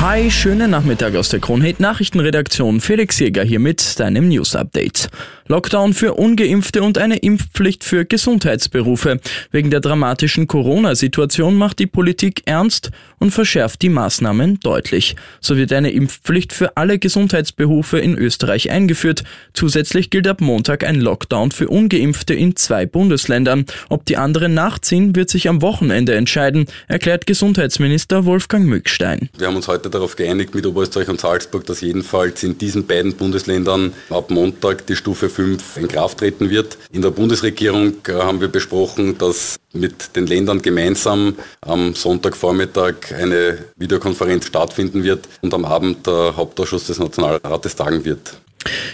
[0.00, 2.80] Hi, schönen Nachmittag aus der Kronhit Nachrichtenredaktion.
[2.80, 5.08] Felix Jäger hier mit deinem News Update.
[5.48, 9.20] Lockdown für Ungeimpfte und eine Impfpflicht für Gesundheitsberufe.
[9.52, 15.14] Wegen der dramatischen Corona-Situation macht die Politik ernst und verschärft die Maßnahmen deutlich.
[15.40, 19.22] So wird eine Impfpflicht für alle Gesundheitsberufe in Österreich eingeführt.
[19.54, 23.66] Zusätzlich gilt ab Montag ein Lockdown für Ungeimpfte in zwei Bundesländern.
[23.88, 29.30] Ob die anderen nachziehen, wird sich am Wochenende entscheiden, erklärt Gesundheitsminister Wolfgang Mückstein.
[29.38, 33.14] Wir haben uns heute darauf geeinigt mit Oberösterreich und Salzburg, dass jedenfalls in diesen beiden
[33.14, 36.78] Bundesländern ab Montag die Stufe 5 in Kraft treten wird.
[36.92, 43.58] In der Bundesregierung äh, haben wir besprochen, dass mit den Ländern gemeinsam am Sonntagvormittag eine
[43.76, 48.38] Videokonferenz stattfinden wird und am Abend der Hauptausschuss des Nationalrates tagen wird.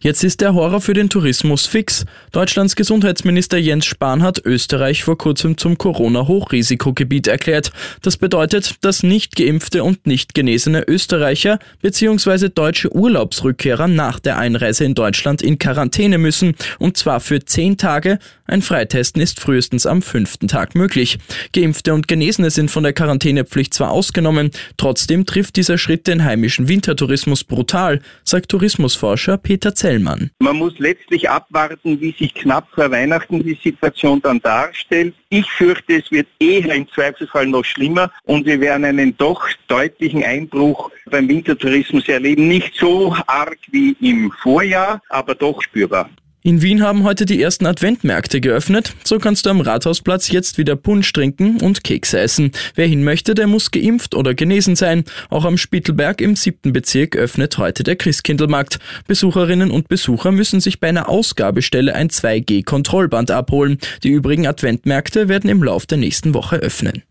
[0.00, 2.04] Jetzt ist der Horror für den Tourismus fix.
[2.32, 7.72] Deutschlands Gesundheitsminister Jens Spahn hat Österreich vor kurzem zum Corona-Hochrisikogebiet erklärt.
[8.02, 12.48] Das bedeutet, dass nicht geimpfte und nicht genesene Österreicher bzw.
[12.48, 18.18] deutsche Urlaubsrückkehrer nach der Einreise in Deutschland in Quarantäne müssen, und zwar für zehn Tage.
[18.46, 21.18] Ein Freitesten ist frühestens am fünften Tag möglich.
[21.52, 26.68] Geimpfte und Genesene sind von der Quarantänepflicht zwar ausgenommen, trotzdem trifft dieser Schritt den heimischen
[26.68, 30.30] Wintertourismus brutal, sagt Tourismusforscher Peter Peter Zellmann.
[30.38, 35.16] Man muss letztlich abwarten, wie sich knapp vor Weihnachten die Situation dann darstellt.
[35.30, 40.22] Ich fürchte, es wird eher im Zweifelsfall noch schlimmer und wir werden einen doch deutlichen
[40.22, 42.46] Einbruch beim Wintertourismus erleben.
[42.46, 46.08] Nicht so arg wie im Vorjahr, aber doch spürbar.
[46.42, 48.94] In Wien haben heute die ersten Adventmärkte geöffnet.
[49.02, 52.52] So kannst du am Rathausplatz jetzt wieder Punsch trinken und Kekse essen.
[52.76, 55.04] Wer hin möchte, der muss geimpft oder genesen sein.
[55.30, 58.78] Auch am Spittelberg im siebten Bezirk öffnet heute der Christkindlmarkt.
[59.08, 63.78] Besucherinnen und Besucher müssen sich bei einer Ausgabestelle ein 2G-Kontrollband abholen.
[64.04, 67.02] Die übrigen Adventmärkte werden im Lauf der nächsten Woche öffnen.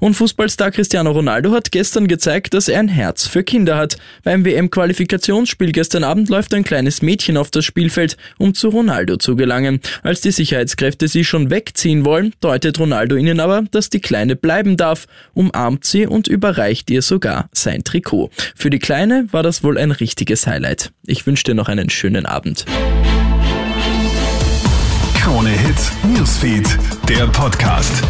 [0.00, 3.96] Und Fußballstar Cristiano Ronaldo hat gestern gezeigt, dass er ein Herz für Kinder hat.
[4.24, 9.36] Beim WM-Qualifikationsspiel gestern Abend läuft ein kleines Mädchen auf das Spielfeld, um zu Ronaldo zu
[9.36, 9.80] gelangen.
[10.02, 14.76] Als die Sicherheitskräfte sie schon wegziehen wollen, deutet Ronaldo ihnen aber, dass die Kleine bleiben
[14.76, 18.30] darf, umarmt sie und überreicht ihr sogar sein Trikot.
[18.54, 20.92] Für die Kleine war das wohl ein richtiges Highlight.
[21.06, 22.64] Ich wünsche dir noch einen schönen Abend.
[25.14, 26.66] Krone Hits, Newsfeed,
[27.08, 28.02] der Podcast.